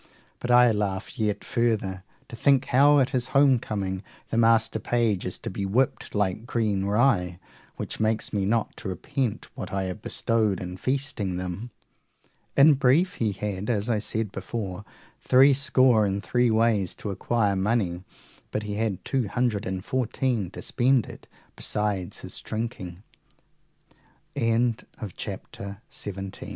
But 0.39 0.49
I 0.49 0.71
laugh 0.71 1.19
yet 1.19 1.43
further 1.43 2.03
to 2.27 2.35
think 2.35 2.65
how 2.65 2.97
at 2.97 3.11
his 3.11 3.27
home 3.37 3.59
coming 3.59 4.01
the 4.31 4.35
master 4.39 4.79
page 4.79 5.27
is 5.27 5.37
to 5.37 5.51
be 5.51 5.63
whipped 5.63 6.15
like 6.15 6.47
green 6.47 6.85
rye, 6.85 7.37
which 7.75 7.99
makes 7.99 8.33
me 8.33 8.43
not 8.43 8.75
to 8.77 8.87
repent 8.87 9.49
what 9.55 9.71
I 9.71 9.83
have 9.83 10.01
bestowed 10.01 10.59
in 10.59 10.77
feasting 10.77 11.35
them. 11.37 11.69
In 12.57 12.73
brief, 12.73 13.13
he 13.21 13.31
had, 13.31 13.69
as 13.69 13.91
I 13.91 13.99
said 13.99 14.31
before, 14.31 14.83
three 15.19 15.53
score 15.53 16.03
and 16.07 16.23
three 16.23 16.49
ways 16.49 16.95
to 16.95 17.11
acquire 17.11 17.55
money, 17.55 18.03
but 18.49 18.63
he 18.63 18.77
had 18.77 19.05
two 19.05 19.27
hundred 19.27 19.67
and 19.67 19.85
fourteen 19.85 20.49
to 20.49 20.63
spend 20.63 21.05
it, 21.05 21.27
besides 21.55 22.21
his 22.21 22.39
drinking. 22.41 23.03
Chapter 24.35 25.79
2.XVIII. 25.93 26.39
How 26.39 26.47